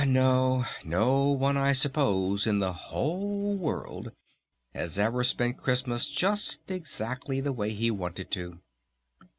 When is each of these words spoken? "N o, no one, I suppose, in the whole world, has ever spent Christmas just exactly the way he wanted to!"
"N 0.01 0.17
o, 0.17 0.65
no 0.83 1.27
one, 1.27 1.57
I 1.57 1.73
suppose, 1.73 2.47
in 2.47 2.57
the 2.57 2.73
whole 2.73 3.55
world, 3.55 4.11
has 4.73 4.97
ever 4.97 5.23
spent 5.23 5.57
Christmas 5.59 6.09
just 6.09 6.71
exactly 6.71 7.39
the 7.39 7.53
way 7.53 7.71
he 7.71 7.91
wanted 7.91 8.31
to!" 8.31 8.57